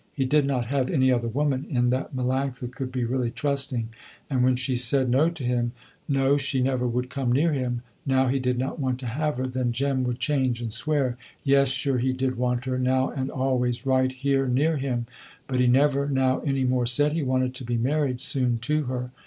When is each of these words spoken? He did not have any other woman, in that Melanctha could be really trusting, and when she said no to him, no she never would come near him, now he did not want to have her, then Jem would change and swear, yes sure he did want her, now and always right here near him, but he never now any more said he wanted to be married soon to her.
He 0.15 0.25
did 0.25 0.47
not 0.47 0.65
have 0.65 0.89
any 0.89 1.11
other 1.11 1.27
woman, 1.27 1.63
in 1.69 1.91
that 1.91 2.15
Melanctha 2.15 2.71
could 2.71 2.91
be 2.91 3.03
really 3.03 3.29
trusting, 3.29 3.89
and 4.31 4.43
when 4.43 4.55
she 4.55 4.75
said 4.75 5.07
no 5.11 5.29
to 5.29 5.43
him, 5.43 5.73
no 6.07 6.37
she 6.37 6.59
never 6.59 6.87
would 6.87 7.11
come 7.11 7.31
near 7.31 7.53
him, 7.53 7.83
now 8.03 8.27
he 8.27 8.39
did 8.39 8.57
not 8.57 8.79
want 8.79 8.99
to 9.01 9.05
have 9.05 9.37
her, 9.37 9.45
then 9.45 9.71
Jem 9.71 10.03
would 10.05 10.17
change 10.19 10.59
and 10.59 10.73
swear, 10.73 11.17
yes 11.43 11.69
sure 11.69 11.99
he 11.99 12.13
did 12.13 12.35
want 12.35 12.65
her, 12.65 12.79
now 12.79 13.11
and 13.11 13.29
always 13.29 13.85
right 13.85 14.11
here 14.11 14.47
near 14.47 14.77
him, 14.77 15.05
but 15.45 15.59
he 15.59 15.67
never 15.67 16.07
now 16.09 16.39
any 16.39 16.63
more 16.63 16.87
said 16.87 17.13
he 17.13 17.21
wanted 17.21 17.53
to 17.53 17.63
be 17.63 17.77
married 17.77 18.21
soon 18.21 18.57
to 18.57 18.85
her. 18.85 19.11